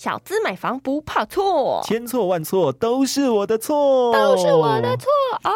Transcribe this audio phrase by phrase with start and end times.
[0.00, 5.06] 小资买房不怕错，千错万错都是我的错，都是我的错
[5.42, 5.52] 啊！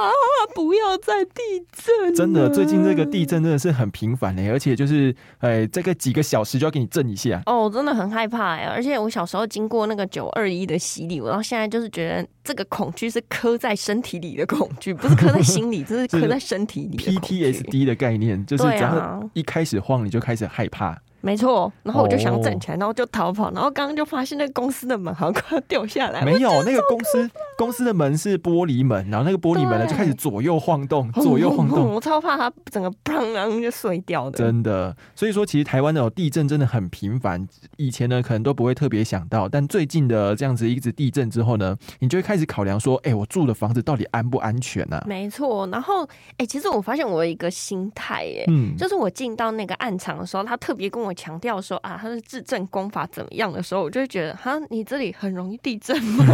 [0.54, 1.40] 不要再地
[1.72, 7.42] 震，真的，最近这个地震真的是很频繁嘞，而且就是，哎，这个几个小时就要给你震一下。
[7.46, 8.64] 哦，我真的很害怕哎！
[8.64, 17.12] 而且我小时候经过那个九二一的洗礼，我到现在就是觉得这个恐惧是刻在身体里的恐惧，不是刻在心里，这是刻在 身体里的。
[17.12, 21.00] PTSD 的概念就是，对只要啊一开始晃，你就开始害怕。
[21.24, 31.88] 没错，然后我就想哦站起来，然后就逃跑，然后刚刚就发现那个公司的门好像快要掉下来，没有，那个公司公司的门是玻璃门，然后那个玻璃门呢就开始左右晃动，左右晃动。
[31.94, 34.36] 我超怕它整个砰然后就碎掉的。
[34.38, 45.02] 真的，所以说其实台湾的地震真的很频繁，以前呢可能都不会特别想到，但最近的这样子一直地震之后呢，你就会开始考量说，哎、我住的房子到底安不安全啊？
[45.06, 56.24] 没错，然后哎、其实我发现我有一个心态哎、嗯，就是我进到那个暗场的时候，他特别跟我强调说啊，他的自证功法怎么样的时候，我就会觉得哈，你这里很容易地震吗？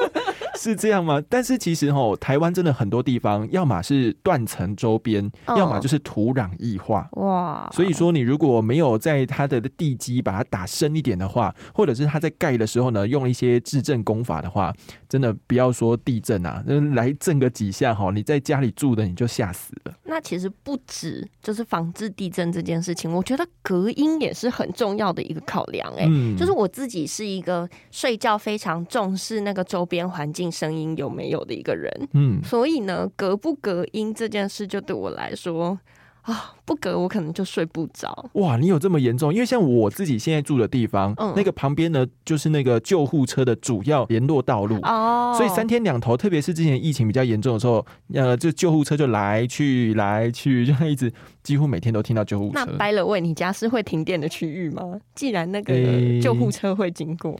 [0.58, 1.22] 是这样吗？
[1.28, 7.08] 但是其实吼，台湾真的很多地方，要么是断层周边，嗯要么就是土壤异化。
[7.12, 14.72] 哇，所以说，你如果没有在它的地基把它打深一点的话，或者是它在盖的时候呢，用一些制震功法的话，
[15.08, 19.94] 真的不要说地震啊，那来震个几下哈，你在家里住的你就吓死了。
[20.04, 35.78] 那其实不止就是防治地震这件事情，我觉得隔音也是很重要的一个考量哎、嗯就是我自己是一个睡觉非常重视那个周边环境声音有没有的一个人，嗯，所以呢，隔不隔音这件事就对我来说
[36.22, 38.28] 啊，不隔我可能就睡不着。
[38.32, 39.32] 哇，你有这么严重？
[39.32, 44.76] 因为像我自己现在住的地方，嗯那个旁边呢就是那个救护车的主要联络道路。
[44.82, 51.12] 哦，所以三天两头，特别是之前疫情比较严重的时候，呃，就救护车就来去来去，就一直
[51.44, 52.72] 几乎每天都听到救护那车。
[52.76, 54.82] 白了问你家是会停电的区域吗？
[55.14, 55.74] 既然那个
[56.20, 57.38] 救护车会经过，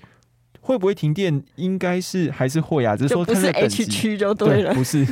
[0.66, 1.44] 会不会停电？
[1.54, 3.87] 应该是还是会啊，只是说就不是等 H 级。
[3.87, 4.75] 区就对了。
[4.75, 5.06] 不是。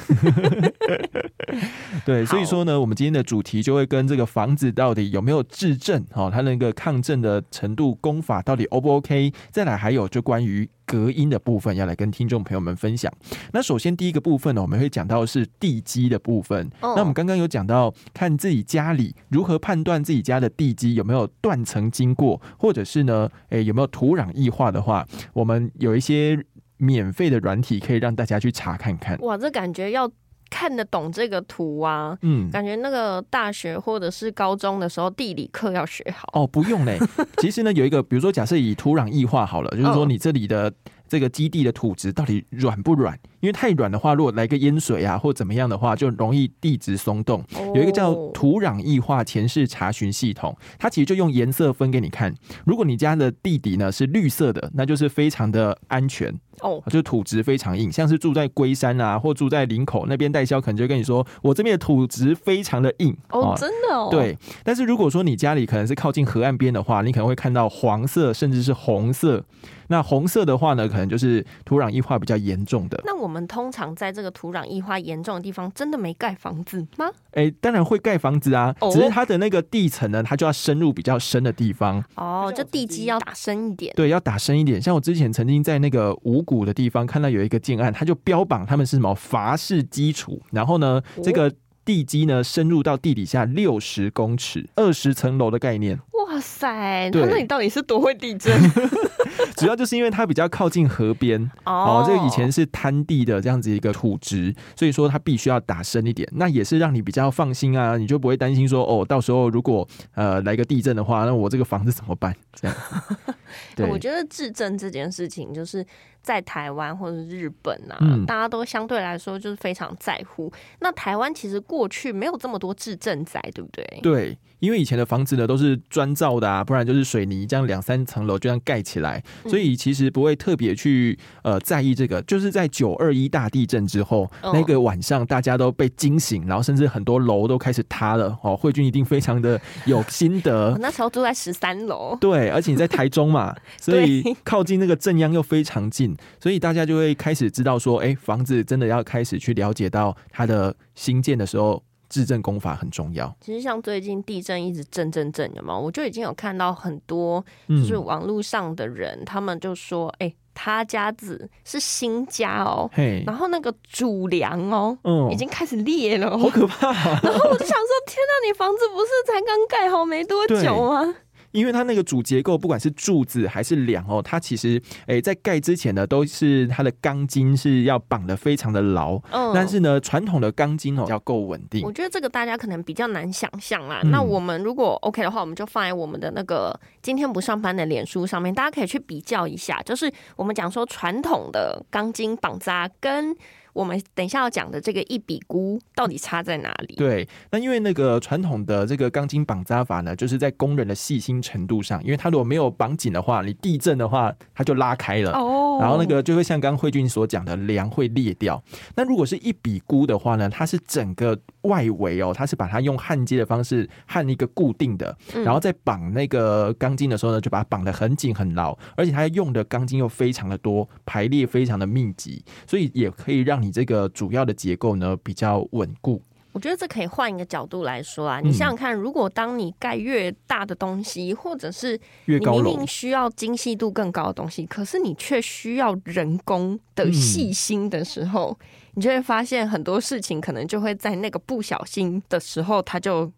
[2.04, 9.32] 对，所以说呢，我们今天的主题就会跟这个房子到底有没有质震，哦，它那个抗震的程度、功法到底 O 不 OK？
[9.52, 13.12] 再来还有就关于隔音的部分，要来跟听众朋友们分享。
[13.52, 16.64] 那首先第一个部分呢，我们会讲到的是地基的部分。
[16.80, 26.38] 哦那我们刚刚有讲到，看自己家里如何判断自己家的地基有没有断层经过，或者是呢，诶、有没有土壤异化的话，我们有一些
[26.76, 29.18] 免费的软体可以让大家去查看看。
[29.18, 30.08] 哇，这感觉要
[30.50, 36.28] 看得懂这个图啊，嗯，感觉那个大学或者是高中的时候地理课要学好。
[36.32, 36.98] 哦，不用嘞。
[37.38, 40.72] 其实呢，有一个，比如说，假设以土壤异化好了，就是说嗯你这里的
[41.14, 43.16] 这个基地的土质到底软不软？
[43.38, 47.44] 因为太软的话，如果来个淹水啊或怎么样的话，就容易地质松动。
[47.72, 52.34] 有一个叫哦土壤异化前世查询系统，它其实就用颜色分给你看。
[52.66, 57.92] 如果你家的地底呢是绿色的，那就是非常的安全，哦，就是土质非常硬。
[57.92, 69.44] 像是住在龟山啊，或住在林口那边，代销可能就跟你说，我这边的土质非常的硬哦，真的哦，，对，但是如果说你家里可能是靠近河岸边的话，你可能会看到黄色甚至是红色。
[69.88, 73.00] 那红色的话呢，可能就是土壤异化比较严重的。
[73.04, 77.10] 那我们通常在这个土壤异化严重的地方，真的没盖房子吗？
[77.32, 82.02] 哎、当然会盖房子啊，哦只是它的那个地层呢，它就要深入比较深的地方。
[82.14, 83.92] 哦，就地基要打深一点。
[83.96, 84.80] 对，要打深一点。
[84.80, 91.52] 像我之前曾经在那个五谷的地方看到有一个建案，它就标榜他们是什么法式基础，然后呢，这个
[91.84, 95.98] 地基呢深入到地底下六十公尺，二十层楼的概念。
[96.26, 98.52] 哇塞，那里到底是多会地震？
[99.56, 106.28] 主要就是因为它比较靠近河边哦，这个以前是滩地的这样子一个土质，所以说它必须要打深一点。
[106.32, 112.34] 那也是让你比较放心啊，你就不会担心说哦，到时候如果呃来个地震的话，那我这个房子怎么办？
[112.54, 112.76] 这样。
[113.76, 115.84] 对，我觉得质证这件事情，就是
[116.22, 120.52] 在台湾或者是日本啊，嗯大家都相对来说就是非常在乎。
[120.80, 124.00] 那台湾其实过去没有这么多质证在，对不对？
[124.02, 132.22] 对，因为以前的房子呢都是砖造的啊，不然就是水泥这样两三层楼就这样盖起来，嗯所以其实不会特别去呃在意这个。
[132.22, 138.36] 就是在九二一大地震之后，哦那个晚上大家都被惊醒，然后甚至很多楼都开始塌了。
[138.42, 140.78] 哦，慧君一定非常的 有心得我。
[140.78, 151.82] 那时候住在十三楼，对，而且你在台中嘛， 所以靠近那个正央又非常近，所以大家就会开始知道说，哎、房子真的要开始去了解到它的新建的时候。
[152.14, 153.34] 质证功法很重要。
[153.40, 162.88] 其实像最近地震一直震震震的嘛，我就已经有看到很多就是网络上的人，他们就说：“哎，他家子是新家哦，
[163.26, 164.96] 然后那个主梁哦，
[165.32, 166.92] 已经开始裂了，好可怕。
[167.20, 171.16] ”然后我就想说：“天哪，你房子不是才刚盖好没多久吗？”
[171.54, 179.14] 因为它那个主结构，不管是柱子还是梁哦，它其实诶在盖之前呢，都是它的钢筋是要绑的非常的牢。
[179.30, 181.84] 嗯，但是呢，传统的钢筋哦要够稳定。
[181.84, 184.00] 我觉得这个大家可能比较难想象啦。
[184.10, 189.80] 那我们如果 OK 的话，我们就放在我们的那个今天不上班的脸书上面，大家可以去比较一下。
[189.82, 193.34] 就是我们讲说传统的钢筋绑扎跟。
[193.74, 196.94] 我们等一下要讲的这个一笔估到底差在哪里？
[196.94, 208.62] 对，那因为那个传统的这个钢筋绑扎法呢，就是在工人的细心程度上，因为它如果没有绑紧的话，你地震的话，它就拉开了，哦，然后那个就会像刚刚慧君所讲的，梁会裂掉。
[208.94, 223.63] 那如果是一笔估的话呢，它是整个外围哦，它是把它用焊接的方式焊一个固定的，然后在绑那个钢筋的时候呢，就把它绑得很紧很牢，而且它用的钢筋又非常的多，排列非常的密集，所以也可以让。
[223.64, 226.20] 你这个主要的结构呢比较稳固，
[226.52, 228.40] 我觉得这可以换一个角度来说啊。
[228.40, 238.56] 你想想看，如果当你盖越大的东西，或者是你明明需要精细度更高的东西，可是你却需要人工的细心的时候，
[238.94, 243.32] 你就会发现很多事情可能就会在那个不小心的时候，它就。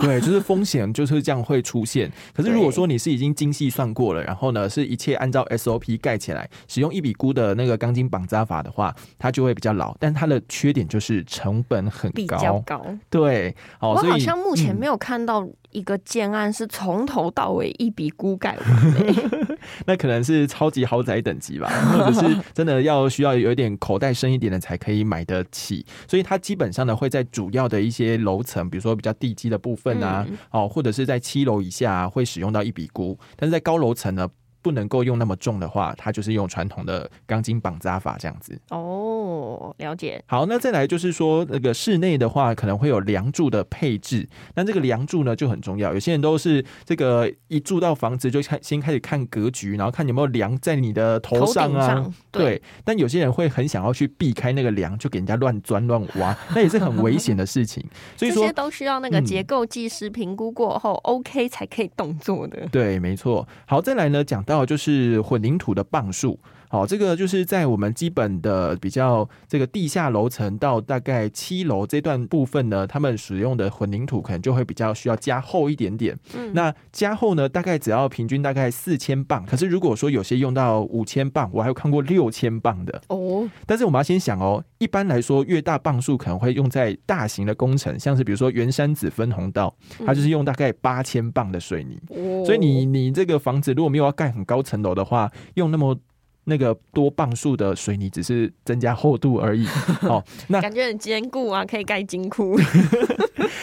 [0.00, 2.10] 对，就是风险就是这样会出现。
[2.34, 9.96] 可是如果说你是已经精细算过了，然后呢是一切按照 SOP 盖起来，使用一笔估的那个钢筋绑扎法的话，它就会比较牢。
[10.00, 12.84] 但它的缺点就是成本很高，比较高。
[13.08, 15.46] 对，我好像目前没有看到。
[15.70, 25.84] 一个建案是从头到尾一笔估盖完， 那可能是超级豪宅等级吧， 或者是真的要需要有一点口袋深一点的才可以买得起。
[26.08, 34.28] 所以它基本上呢会在主要的一些楼层，比如说比较地基的部分啊，哦，或者是在七楼以下会使用到一笔估，但是在高楼层呢。
[34.66, 38.60] 不能够用那么重的话，它就是用传统的钢筋绑扎法这样子。
[38.70, 40.20] 哦，了解。
[40.26, 44.28] 好，那再来就是说，那个室内的话，可能会有梁柱的配置。
[44.56, 45.94] 那这个梁柱呢就很重要。
[45.94, 52.04] 有些人都是这个一住到房子就开先开始看格局，然后看有没有梁在你的头上啊。
[52.32, 52.60] 对。
[52.82, 57.80] 但有些人会很想要去避开那个梁，就给人家乱钻乱挖，那也是很危险的事情。
[58.18, 62.66] 所以说，这些都需要那个结构技师评估过后 OK 才可以动作的。
[62.72, 63.46] 对，没错。
[63.66, 64.66] 好，再来呢，讲到。
[64.66, 66.38] 就是混凝土的磅数。
[66.76, 76.14] 好，这个就是在我们基本的比较这个地下楼层到大概七楼这段部分呢，他们使用的混凝土可能就会比较需要加厚一点点。
[76.36, 79.42] 嗯，那加厚呢，大概只要平均大概四千磅。
[79.46, 83.48] 可是如果说有些用到五千磅，我还有看过六千磅的哦。
[83.64, 89.74] 但是我们要先想哦，一般来说越大磅数可能会用在大型的工程，像是比如说圆山子分红道，
[90.04, 91.98] 它就是用大概八千磅的水泥。
[92.44, 95.98] 所以你你这个房子如果没有要盖很高层楼的话，用那么。
[96.48, 99.66] 那个多磅数的水泥只是增加厚度而已，
[100.02, 102.56] 哦，那感觉很坚固啊，可以盖金库。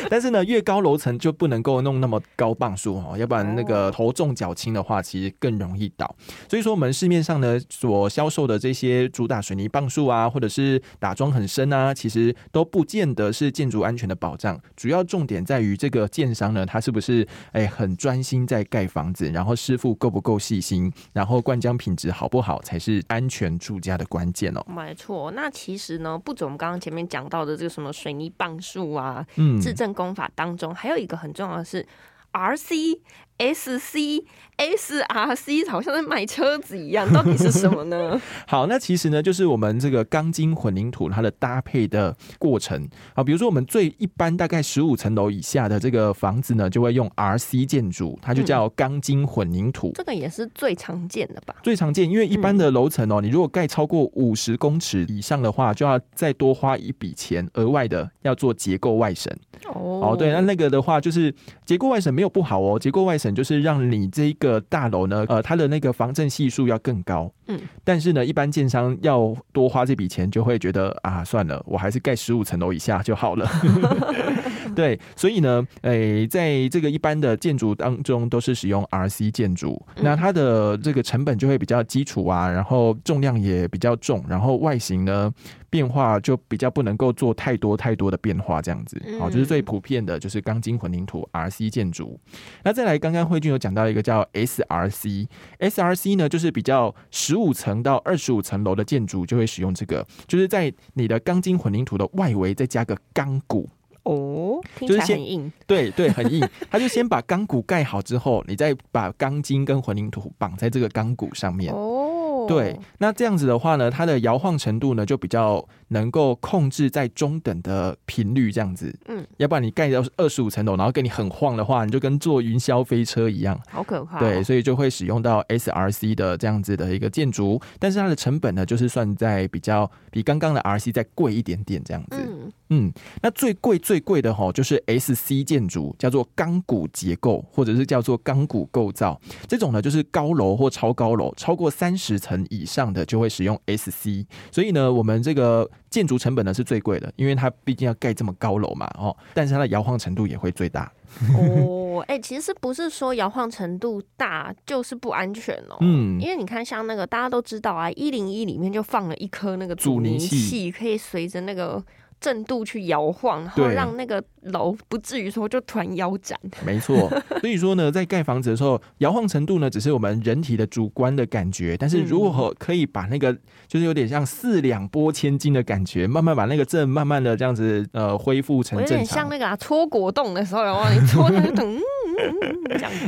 [0.09, 6.13] 但是呢，越高楼层就不能够弄那么高磅数哦，要不然那个头重脚轻的话，其实更容易倒。
[6.47, 14.59] 所以说，我们市面上呢所销售的这些主打水泥磅数啊，或者是打桩很深啊，其实都不见得是建筑安全的保障。
[14.75, 22.61] 主要重点在于这个建商呢，他是不是哎很专心在盖房子，然后师傅够不够细心，然后灌浆品质好不好。
[22.72, 24.65] 才是安全住家的关键哦。
[24.67, 31.85] 没错，那其实呢，不止我们刚刚前面讲到的这个什么水泥棒数啊，嗯，自证功法当中，还有一个很重要的是
[32.31, 32.99] RC。
[33.37, 34.23] S C
[34.55, 38.21] S R C 好像在卖车子一样，到底是什么呢？
[38.47, 43.23] 好，那其实呢，就是我们这个钢筋混凝土它的搭配的过程啊。
[43.23, 49.91] 比如说，我们最一般大概十五层楼以下的这个房子呢，就会用 R C 建筑，它就叫钢筋混凝土。
[49.95, 51.55] 这个也是最常见的吧？
[51.63, 59.35] 最常见，因为一般的楼层哦，你如果盖超过五十公尺以上的话，就要再多花一笔钱，额外的要做结构外审。
[59.73, 61.33] 哦，对，那那个的话，就是
[61.65, 63.17] 结构外审没有不好哦，结构外。
[63.31, 67.31] 就是让你这个大楼呢，呃，它的那个防震系数要更高。
[67.47, 73.49] 嗯，但是呢，一般建商要多花这笔钱，就会觉得啊，算了，我还是盖十五层楼以下就好了。
[74.75, 85.31] 对，所以呢，诶，在这个一般的建筑当中，都是使用 RC 建筑，那它的这个成本就会比较基础啊，然后重量也比较重，然后外形呢。
[85.69, 92.19] 变化就比较不能够做太多太多的变化，这样子，好，就是最普遍的，就是钢筋混凝土 RC 建筑。
[92.63, 96.93] 那再来，刚刚慧君有讲到一个叫 SRC，SRC 呢，就是比较
[97.33, 103.67] 十五层到二十五层楼的建筑就会使用这个，就是在你的钢筋混凝土的外围再加个钢骨。
[104.03, 105.51] 哦，听起来很硬。
[105.65, 106.47] 对对，很硬。
[106.69, 111.73] 他就先把钢骨盖好之后，你再把钢筋跟混凝土绑在这个钢骨上面。
[111.73, 118.93] 哦，对，那这样子的话呢，它的摇晃程度呢就比较能够控制在中等的频率这样子。
[119.07, 124.19] 嗯，要不然你盖到二十五层楼，然后给你很晃的话，你就跟坐云霄飞车一样，好可怕。
[124.19, 132.17] 对，所以就会使用到 SRC 的这样子的一个建筑，但是它的成本呢，就是算在比较比刚刚的 RC 再贵一点点这样子。
[132.17, 139.19] 嗯嗯，那最贵最贵的哈，就是 SC 建筑，叫做钢骨结构，或者是叫做钢骨构造。
[139.47, 144.25] 这种呢，就是高楼或超高楼，超过三十层以上的就会使用 SC。
[144.51, 150.91] 所以呢，我们这个建筑成本呢是最贵的，因为它毕竟要盖这么高楼嘛，哦，但是它的摇晃程度也会最大。
[151.37, 155.77] 哦， 哎，其实不是说摇晃程度大就是不安全哦。
[155.81, 161.83] 嗯，因为你看，像那个大家都知道啊，一零一里面就放了一颗那个阻尼器，可以随着那个。
[162.23, 166.39] 震度去摇晃，然后让那个楼不至于说就突然腰斩。
[166.65, 167.11] 没错，
[167.41, 171.75] 所以说呢，在盖房子的时候，摇晃程度呢，只是我们人体的主观的感觉。
[171.75, 173.37] 但是如果可以把那个，
[173.67, 181.29] 就是有点像四两拨千斤的感觉，慢慢把那个震慢慢的这样子呃恢复成正常，有点像那个啊搓果冻的时候，然后你搓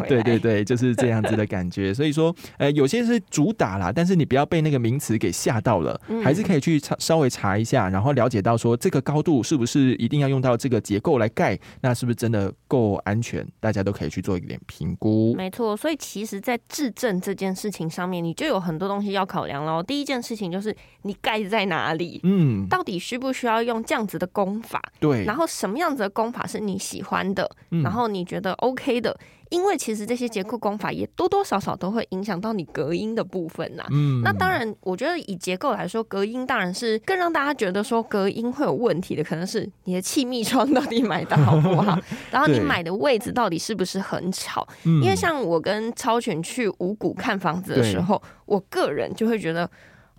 [0.08, 1.94] 对对对，就是这样子的感觉。
[1.94, 13.46] 所以说，呃，有些是主打啦，但是你不要被那个名词给吓到了，还是可以去查稍微查一下，然后了解到说这个高度是不是一定要用到这个结构来盖，那是不是真的够安全？
[13.60, 15.34] 大家都可以去做一点评估。
[15.36, 19.82] 没错，所以其实，在质证这件事情上面，你就有很多东西要考量喽。
[19.82, 24.82] 第一件事情就是你盖在哪里，嗯，到底需不需要用这样子的工法？
[25.00, 27.50] 对，然后什么样子的工法是你喜欢的，
[27.84, 29.18] 然后你觉得 OK 的？
[29.52, 33.86] 因为其实这些结构工法也多多少少都会影响到你隔音的部分呐。
[33.92, 41.96] 嗯，那当然，我觉得以结构来说，隔音当然是更让大家觉得说隔音会有问题的，可能是你的气密窗到底买的好不好，
[42.32, 44.68] 然后你买的位置到底是不是很吵。
[44.84, 49.70] 因为像我跟超群去五谷看房子的时候，我个人就会觉得。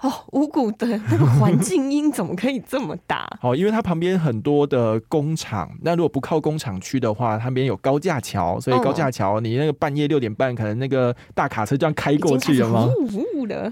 [0.02, 3.26] 哦，五谷的那个环境音怎么可以这么大？
[3.42, 12.88] 哦，因为它旁边很多的工厂，那如果不靠工厂区的话，它旁边有高架桥，所以高架桥你那个半夜六点半，可能那个大卡车这样开过去了吗？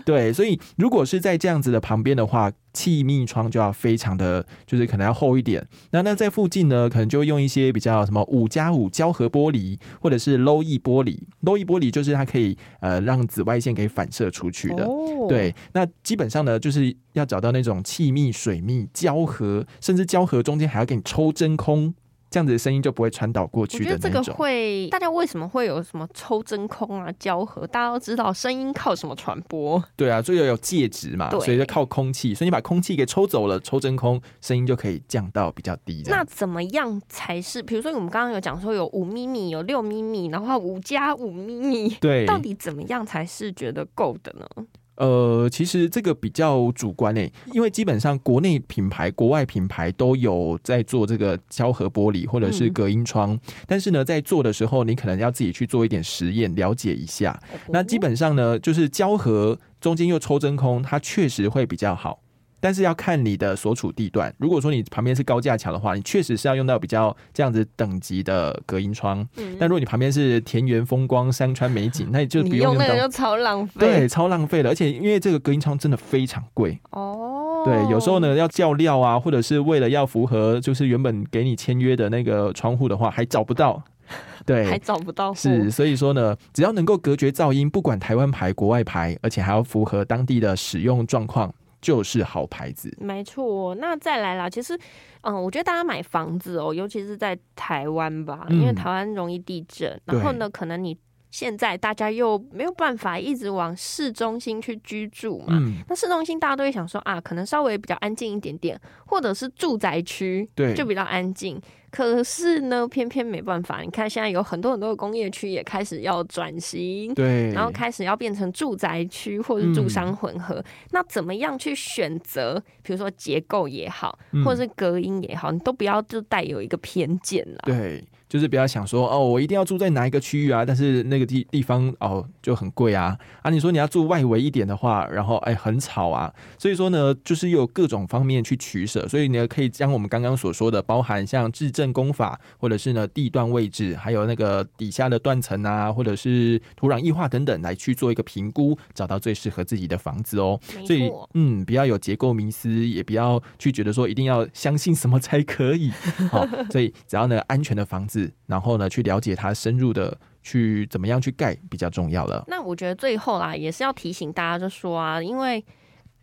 [0.04, 2.50] 对，所以如果是在这样子的旁边的话。
[2.74, 5.66] 气密窗就要非常的，就是可能要厚一点。
[5.92, 11.18] 那那在附近呢，可能就会用一些比较什么五加五胶合玻璃，或者是 low E 玻璃。
[11.44, 14.86] low E 玻璃就是它可以呃让紫外线给反射出去的。
[15.28, 21.94] 对，那基本上呢，就是要找到那种气密、水密、胶合，甚至胶合中间还要给你抽真空。
[22.34, 24.10] 这样子的声音就不会传导过去的那种。
[24.10, 27.64] 这个会，大家为什么会有什么抽真空啊、胶合？
[27.64, 29.80] 大家都知道声音靠什么传播？
[29.94, 32.34] 对啊，所以有介质嘛，所以就靠空气。
[32.34, 36.02] 所以你把空气给抽走了，抽真空，声音就可以降到比较低。
[36.06, 37.62] 那怎么样才是？
[37.62, 44.66] 比如说我们刚刚有讲说有五咪咪、有六咪咪，然后五加五咪咪，对，到底怎么样才是觉得够的呢？
[44.96, 57.38] 呃，其实这个比较主观诶，因为基本上国内品牌、国外品牌都有在做这个胶合玻璃或者是隔音窗，但是呢，在做的时候，你可能要自己去做一点实验，了解一下。
[57.68, 62.20] 那基本上呢，就是胶合中间又抽真空，它确实会比较好。
[62.64, 64.34] 但是要看你的所处地段。
[64.38, 69.18] 如果说你旁边是高架桥的话，你确实是要用到比较这样子等级的隔音窗。
[69.36, 69.54] 嗯。
[69.60, 73.74] 但如果你旁边是田园风光、山川美景， 那你就不用用那个就超浪费。
[73.78, 74.70] 对，超浪费的。
[74.70, 76.80] 而且因为这个隔音窗真的非常贵。
[76.92, 77.64] 哦。
[77.66, 83.82] 对，有时候呢要叫料啊，或者是为了要符合就是原本给你签约的那个窗户的话，还找不到。
[84.46, 84.64] 对。
[84.64, 85.34] 还找不到。
[85.34, 91.52] 是，所以说呢，只要能够隔绝噪音，不管台湾牌、国外牌，而且还要符合当地的使用状况。
[91.84, 93.74] 就是好牌子，没错。
[93.74, 94.74] 那再来啦，其实，
[95.20, 100.96] 嗯，我觉得大家买房子哦，尤其是在台湾吧，因为台湾容易地震，然后呢，可能你
[101.30, 105.60] 现在大家又没有办法一直往市中心去居住嘛。
[105.86, 111.60] 那市中心大家都会想说啊，可能稍微比较安静一点点，或者是住宅区，对，就比较安静。
[111.94, 113.80] 可是呢，偏偏没办法。
[113.80, 120.60] 你看，现在有很多很多的工业区也开始要转型，对，然后开始要变成住宅区或者住商混合。
[120.90, 122.60] 那怎么样去选择？
[122.82, 127.60] 比如说结构也好，或者是隔音也好，你都不要就带有一个偏见了。
[127.64, 128.04] 对。
[128.26, 130.64] 就是不要想说哦，我一定要住在哪一个区域啊？
[130.64, 133.50] 但是那个地地方哦就很贵啊啊！
[133.50, 139.06] 你说你要住外围一点的话，然后哎很吵啊，所以说呢，就是有各种方面去取舍。
[139.06, 141.83] 所以呢，可以将我们刚刚所说的，包含像质证。
[141.84, 150.58] 震工法，或者是呢地段位置，还有那个底下的断层啊，或者是土壤异化等等，来去做一个评估，找到最适合自己的房子哦。
[150.86, 155.90] 所以，嗯，不要有结构迷思，也不要去觉得说一定要相信什么才可以。
[156.30, 160.16] 好， 所以只要呢安全的房子，然后呢去了解它深入的。
[160.46, 162.44] 去怎么样去盖比较重要了。
[162.48, 165.64] 那我觉得最后啦，也是要提醒大家，就说啊，因为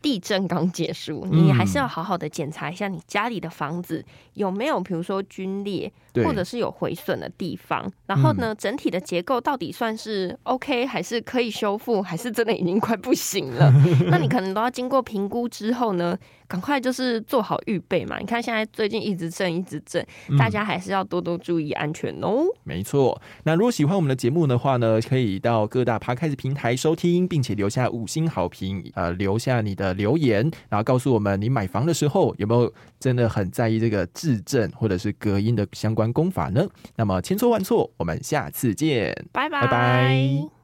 [0.01, 4.03] 地震刚结束，你还是要好好的检查一下你家里的房子
[4.33, 5.91] 有没有，比如说龟裂。
[6.25, 13.71] 或者是有毁损的地方，然后呢，整体的结构到底算是 OK，还是可以修复，还是真的已经快不行了？
[14.11, 16.17] 那你可能都要经过评估之后呢，
[16.51, 18.17] 赶快就是做好预备嘛。
[18.19, 20.05] 你看现在最近一直震，一直震，
[20.37, 22.43] 大家还是要多多注意安全哦。
[22.65, 36.01] 没错，那如果喜欢我们的节目的话呢，可以到各大 Podcast 平台收听，并且留下五星好评，呃，留下你的留言，然后告诉我们你买房的时候有没有真的很在意这个质震或者是隔音的相关。
[36.11, 36.67] 功法呢？
[36.97, 40.60] 那么千错万错，我们下次见，拜拜拜拜。